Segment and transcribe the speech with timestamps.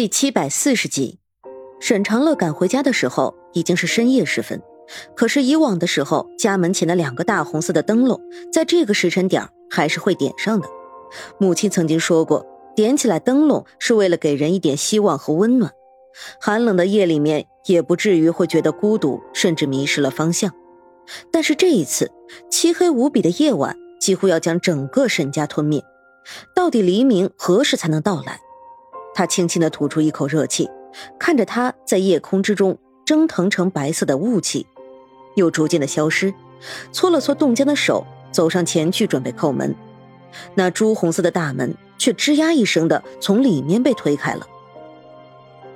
[0.00, 1.18] 第七百四十集，
[1.78, 4.62] 沈长乐赶回家的时候已经是深夜时分，
[5.14, 8.18] 可是以往的时候，家门前的两个大红色的灯笼，
[8.50, 10.66] 在这个时辰点还是会点上的。
[11.38, 15.70] 母亲曾经说过，点起来灯笼是为了给人一点希望和温暖，
[16.40, 20.50] 寒冷的夜里面也不至于会觉得孤独，甚至迷失了方向。
[21.30, 22.10] 但是这一次，
[22.50, 25.84] 漆黑无比的夜晚几乎要将整个沈家吞灭，
[26.56, 28.40] 到底黎明何时才能到来？
[29.14, 30.68] 他轻轻的吐出一口热气，
[31.18, 34.66] 看着他在夜空之中蒸腾成白色的雾气，
[35.34, 36.32] 又逐渐的消失，
[36.92, 39.74] 搓了搓冻僵的手，走上前去准备叩门。
[40.54, 44.46] 那朱红色的大门却吱呀一声的从里面被推开了，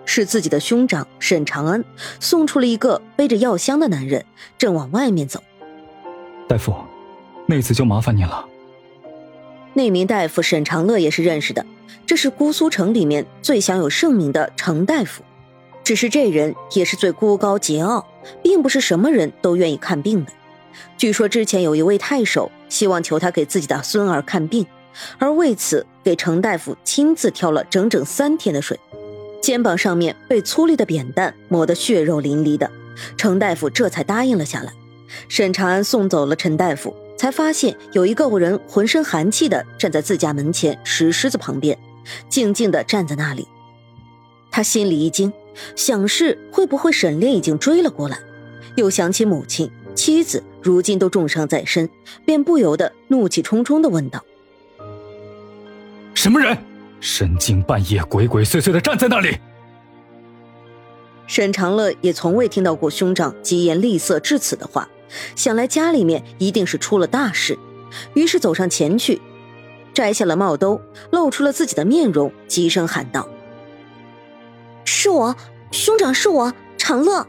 [0.05, 1.85] 是自己的兄长沈长安
[2.21, 4.25] 送出了一个背着药箱的男人，
[4.57, 5.43] 正往外面走。
[6.47, 6.73] 大夫，
[7.47, 8.47] 那次就麻烦你了。
[9.75, 11.67] 那名大夫沈长乐也是认识的，
[12.07, 15.23] 这是姑苏城里面最享有盛名的程大夫。
[15.83, 18.05] 只是这人也是最孤高桀骜，
[18.43, 20.33] 并不是什么人都愿意看病的。
[20.97, 24.67] 据说之前有一位太守希望求他给自己的孙儿看病，
[25.19, 28.81] 而为此给程大夫亲自挑了整整三天的水，
[29.43, 32.71] 肩膀上面被粗粝的扁担磨得血肉淋漓的，
[33.17, 34.73] 程大夫这才答应了下来。
[35.29, 36.97] 沈长安送走了陈大夫。
[37.17, 41.79] 才发现有一个人浑身寒气的站在自家门前石狮子旁边，
[42.29, 43.49] 静静的站在那里。
[44.51, 45.33] 他心里一惊，
[45.75, 48.19] 想是会不会沈炼已经追了过来，
[48.77, 51.89] 又想起母亲、妻子如今都重伤在身，
[52.25, 54.25] 便不由得怒气冲冲的问道
[56.15, 56.57] ：“什么人？
[57.01, 59.37] 深更半夜鬼鬼祟祟的站在那里？”
[61.27, 64.89] 沈长乐也从未听到过兄长疾言厉色至此的话。
[65.37, 67.59] 想来家里面一定是出了大事，
[68.15, 69.21] 于是走上前去，
[69.93, 70.81] 摘下了帽兜，
[71.11, 73.29] 露出了自己的面容，急声喊道
[74.85, 75.37] ：“是我，
[75.71, 77.27] 兄长是我，长乐。”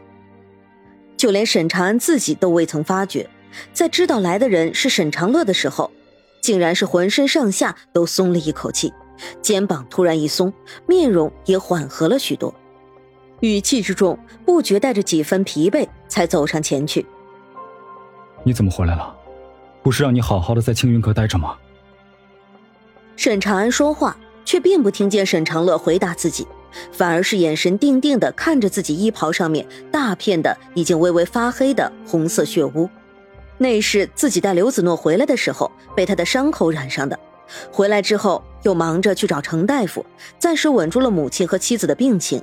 [1.16, 3.28] 就连沈长安自己都未曾发觉，
[3.72, 5.90] 在知道来的人是沈长乐的时候，
[6.42, 8.92] 竟然是浑身上下都松了一口气，
[9.40, 10.52] 肩膀突然一松，
[10.86, 12.54] 面容也缓和了许多，
[13.40, 17.06] 语气之中不觉带着几分疲惫，才走上前去。
[18.46, 19.12] 你怎么回来了？
[19.82, 21.56] 不是让你好好的在青云阁待着吗？
[23.16, 26.46] 沈长安说话，却并不听见沈长乐回答自己，
[26.92, 32.88] 反而是眼神定定的看着自己衣袍上面大片的已经微微发黑的红色血污，
[33.58, 37.18] 那是自己带刘子诺回来的时候被他的伤口染上的。
[37.72, 40.06] 回来之后又忙着去找程大夫，
[40.38, 42.40] 暂时稳住了母亲和妻子的病情，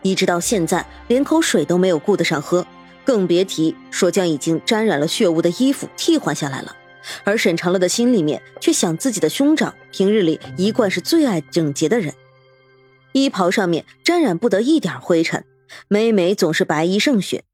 [0.00, 2.66] 一直到现在连口水都没有顾得上喝。
[3.04, 6.76] 更别提说将已经沾染了血污的衣服替换下来了，
[7.24, 12.14] 而沈长乐的心里面却想自己的兄长平日里一贯是最爱整洁的人，
[13.12, 15.44] 衣袍上面沾染不得一点灰尘，
[15.88, 17.44] 每每总是白衣胜雪，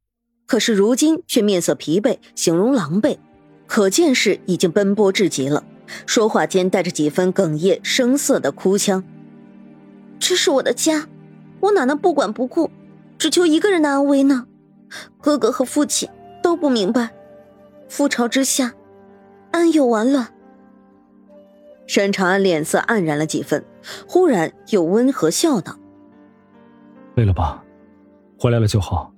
[0.47, 3.19] 可是如今却面色疲惫，形容狼狈，
[3.67, 5.65] 可见是已经奔波至极了。
[6.05, 9.03] 说话间带着几分哽咽声色的哭腔
[10.21, 11.09] ：“这是我的家，
[11.61, 12.71] 我哪能不管不顾，
[13.17, 14.45] 只求一个人的安危呢？”
[15.21, 16.09] 哥哥和父亲
[16.43, 17.11] 都不明白，
[17.89, 18.73] 覆巢之下，
[19.51, 20.29] 安有完卵？
[21.87, 23.65] 沈长安脸色黯然了几分，
[24.07, 25.75] 忽然又温和笑道
[27.17, 27.65] ：“累了吧？
[28.39, 29.13] 回来了就好。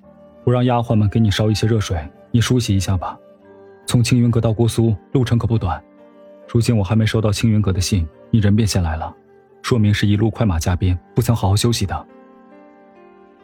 [0.44, 3.18] 我让丫鬟们给你烧一些热水，你梳洗一下吧。
[3.86, 5.82] 从青云阁到姑苏路程可不短，
[6.48, 9.14] 如今我还没收到青云阁的信，你人便先来了，
[9.62, 12.06] 说明是一路快马加鞭，不曾好好休息的。”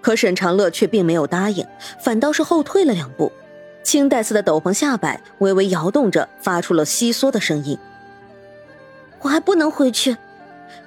[0.07, 1.67] 可沈长乐却并没有答应，
[1.99, 3.33] 反倒是后退了两步，
[3.83, 7.77] 青黛色的斗篷下摆微微摇动着，发出了窸窣的声音。
[9.23, 10.17] 我还不能回去。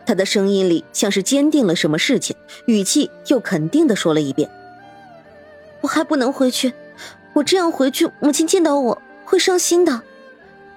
[0.05, 2.33] 他的声音里像是坚定了什么事情，
[2.65, 4.49] 语气又肯定的说了一遍
[5.83, 6.71] ：“我还不能回去，
[7.33, 10.01] 我这样回去，母亲见到我会伤心的。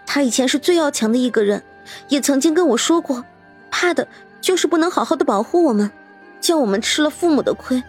[0.04, 1.62] 她以前是最要强的一个人，
[2.08, 3.24] 也曾经跟我说过，
[3.70, 4.08] 怕的
[4.40, 5.92] 就是不能好好的保护我们，
[6.40, 7.80] 叫我们吃了父母的亏。”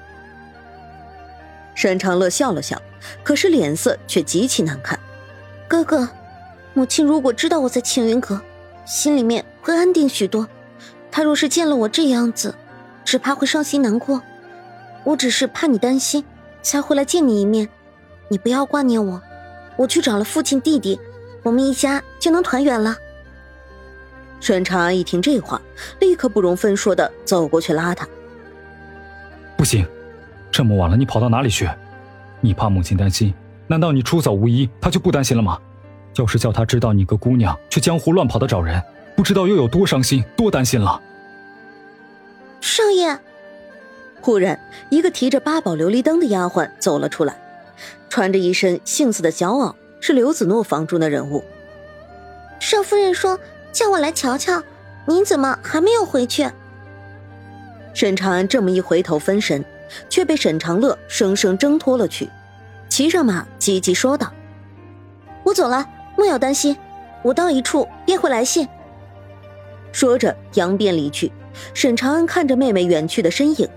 [1.75, 2.81] 沈长乐笑了笑，
[3.23, 4.99] 可是脸色却极其难看。
[5.67, 6.07] 哥哥，
[6.73, 8.39] 母亲如果知道我在青云阁，
[8.85, 10.47] 心里面会安定许多。
[11.11, 12.53] 她若是见了我这样子，
[13.03, 14.21] 只怕会伤心难过。
[15.03, 16.23] 我只是怕你担心，
[16.61, 17.67] 才会来见你一面。
[18.29, 19.21] 你不要挂念我，
[19.75, 20.99] 我去找了父亲弟弟，
[21.43, 22.95] 我们一家就能团圆了。
[24.39, 25.61] 沈长安一听这话，
[25.99, 28.07] 立刻不容分说的走过去拉他。
[29.57, 29.85] 不行。
[30.53, 31.67] 这么晚了，你跑到哪里去？
[32.39, 33.33] 你怕母亲担心？
[33.65, 35.59] 难道你出走无依，她就不担心了吗？
[36.17, 38.79] 要是叫她知道你个姑娘去江湖乱跑的找人，
[39.15, 41.01] 不知道又有多伤心、多担心了。
[42.61, 43.17] 少爷，
[44.21, 44.59] 忽然，
[44.91, 47.35] 一个提着八宝琉璃灯的丫鬟走了出来，
[48.07, 51.43] 穿着一身杏色的小袄，是刘子诺房中的人物。
[52.59, 53.39] 少夫人说
[53.71, 54.61] 叫我来瞧瞧，
[55.07, 56.47] 您怎么还没有回去？
[57.95, 59.65] 沈长安这么一回头分神，
[60.09, 62.29] 却被沈长乐生生挣脱了去，
[62.89, 64.31] 骑上马，急急说道
[65.43, 65.87] ：“我走了，
[66.17, 66.75] 莫要担心，
[67.23, 68.67] 我到一处便会来信。”
[69.91, 71.31] 说着扬鞭离去。
[71.75, 73.69] 沈长安看着妹妹远去的身影。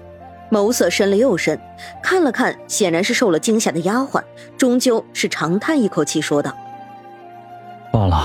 [0.50, 1.60] 眸色深了又深，
[2.02, 4.22] 看了看显然是受了惊吓的丫鬟，
[4.56, 6.56] 终究是长叹一口气，说道
[7.92, 8.24] ：“罢了，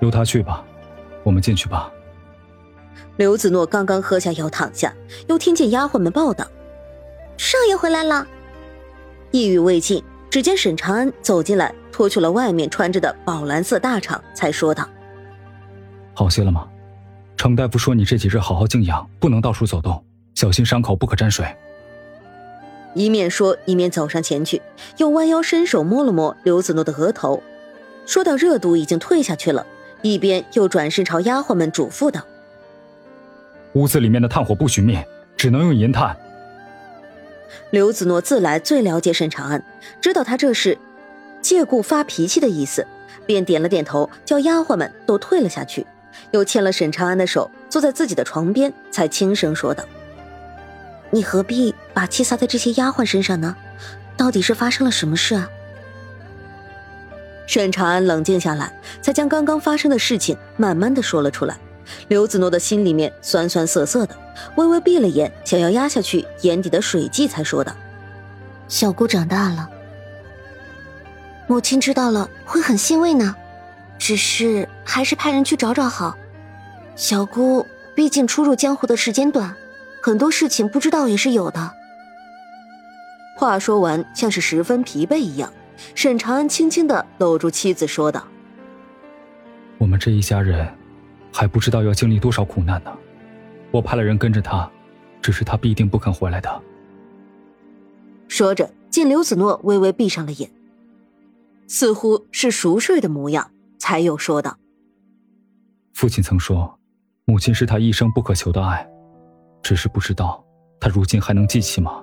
[0.00, 0.64] 由他去吧，
[1.24, 1.90] 我们进去吧。”
[3.18, 4.94] 刘子诺刚刚喝下药躺下，
[5.26, 6.55] 又听见丫鬟们报道：“少
[7.68, 8.26] 爷回来了。”
[9.32, 14.88] 一语未尽，只见沈长安走进来，脱去了外面穿着的宝蓝色大氅，才说道
[16.14, 16.66] ：“好些了吗？
[17.36, 20.02] 程大夫说你这几日好好静养，不能到处走动。”
[20.34, 21.46] 小心伤口不可沾水。
[22.94, 24.60] 一面说，一面走上前去，
[24.98, 27.42] 又弯腰伸手摸了摸刘子诺的额头，
[28.06, 29.66] 说到热度已经退下去了，
[30.02, 32.20] 一边又转身朝丫鬟们嘱咐道
[33.72, 36.14] ：“屋子里面的炭火不许灭，只能用银炭。”
[37.70, 39.62] 刘子诺自来最了解沈长安，
[40.00, 40.76] 知道他这是
[41.40, 42.86] 借故发脾气的意思，
[43.24, 45.86] 便点了点头，叫丫鬟们都退了下去，
[46.32, 49.84] 又牵了沈长安的手，坐在自己的床边，才轻声说道。
[51.10, 53.56] 你何必把气撒在这些丫鬟身上呢？
[54.16, 55.48] 到底是发生了什么事啊？
[57.46, 61.56] 沈长安冷静下来，才将刚刚发生的事情慢慢的说了出来。
[62.08, 64.16] 刘子诺的心里面酸酸涩涩的，
[64.56, 67.74] 微微闭了眼，想要压下去眼底的水迹，才说道
[68.68, 69.68] ：“小姑长大了，
[71.46, 73.34] 母亲知道了会很欣慰呢。
[73.98, 76.16] 只是还是派人去找找好。
[76.94, 79.54] 小姑毕竟初入江湖的时间短。”
[80.02, 81.72] 很多事情不知道也是有的。
[83.36, 85.52] 话说完，像是十分疲惫一样，
[85.96, 88.22] 沈长安轻轻的搂住妻子，说道
[89.78, 90.64] ：“我们这一家人，
[91.36, 92.90] 还不知道要经历多少苦难呢。
[93.70, 94.70] 我派了人跟着他，
[95.20, 96.62] 只是他必定不肯回来的。”
[98.26, 100.50] 说着，见刘子诺微微闭上了眼，
[101.66, 104.56] 似乎是熟睡的模样，才又说道
[105.92, 106.78] ：“父亲曾说，
[107.26, 108.88] 母亲是他一生不可求的爱。”
[109.62, 110.42] 只是不知道，
[110.80, 112.02] 他如今还能记起吗？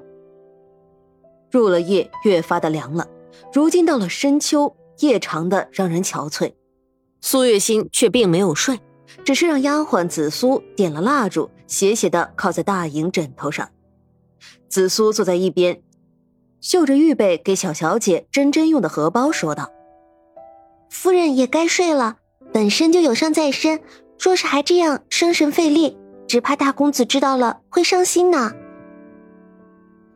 [1.50, 3.08] 入了夜，越发的凉了。
[3.52, 6.54] 如今到了深秋，夜长的让人憔悴。
[7.22, 8.80] 苏月心却并没有睡，
[9.24, 13.69] 只是让丫鬟紫苏点了蜡烛，斜斜的靠在大营枕头上。
[14.69, 15.81] 紫苏坐在一边，
[16.62, 19.71] 嗅着预备给小小姐珍珍用的荷包，说道
[20.89, 22.18] ：“夫人也该睡了，
[22.51, 23.81] 本身就有伤在身，
[24.19, 28.54] 若是还这样生神费力。”只怕大公子知道了会伤心呢。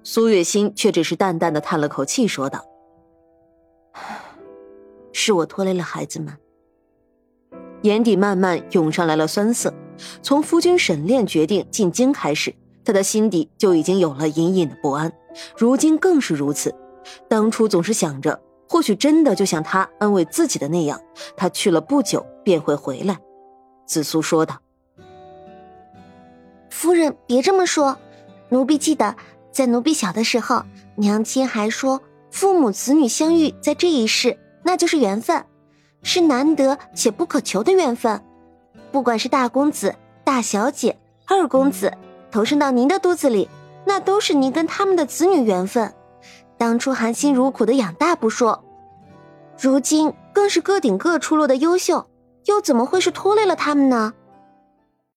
[0.03, 2.65] 苏月心却只是淡淡的叹了口气，说道
[5.13, 6.35] ：“是我拖累了孩子们。”
[7.83, 9.73] 眼底慢慢涌上来了酸涩。
[10.21, 12.53] 从夫君沈炼决定进京开始，
[12.85, 15.11] 他的心底就已经有了隐隐的不安，
[15.57, 16.73] 如今更是如此。
[17.27, 18.39] 当初总是想着，
[18.69, 21.01] 或许真的就像他安慰自己的那样，
[21.35, 23.17] 他去了不久便会回来。
[23.85, 24.59] 紫苏说道。
[26.69, 27.97] 夫人，别这么说。
[28.49, 29.15] 奴婢记得，
[29.51, 30.63] 在奴婢小的时候，
[30.95, 35.43] 娘亲还说，父母子女相遇在这一世，那就是缘分，
[36.03, 38.21] 是难得且不可求的缘分。
[38.91, 41.93] 不管是大公子、大小姐、二公子
[42.31, 43.49] 投生到您的肚子里，
[43.85, 45.93] 那都是您跟他们的子女缘分。
[46.57, 48.63] 当初含辛茹苦的养大不说，
[49.59, 52.07] 如今更是各顶各出落的优秀，
[52.45, 54.13] 又怎么会是拖累了他们呢？